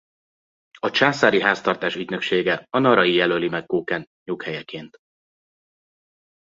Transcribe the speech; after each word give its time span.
A 0.79 0.89
Császári 0.91 1.41
Háztartás 1.41 1.95
Ügynöksége 1.95 2.65
a 2.69 2.79
narai 2.79 3.13
jelöli 3.13 3.47
meg 3.49 3.65
Kóken 3.65 4.05
nyughelyeként. 4.23 4.97